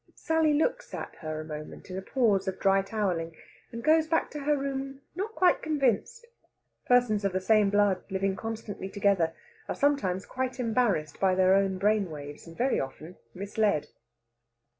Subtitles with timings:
[0.15, 3.35] Sally looks at her a moment in a pause of dry towelling,
[3.71, 6.25] and goes back to her room not quite convinced.
[6.87, 9.33] Persons of the same blood, living constantly together,
[9.69, 13.89] are sometimes quite embarrassed by their own brain waves, and very often misled.